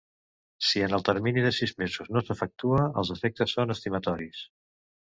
Si 0.69 0.81
en 0.85 0.97
el 0.97 1.05
termini 1.09 1.43
de 1.49 1.51
sis 1.59 1.75
mesos 1.83 2.11
no 2.15 2.25
s'efectua, 2.31 2.83
els 3.03 3.15
efectes 3.19 3.57
són 3.61 3.79
estimatoris. 3.79 4.45